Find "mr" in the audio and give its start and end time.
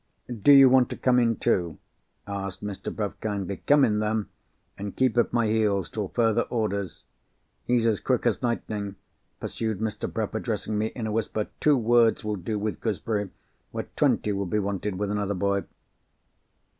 2.63-2.91, 9.79-10.11